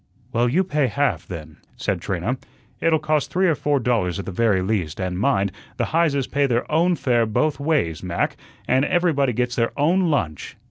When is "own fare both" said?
6.71-7.59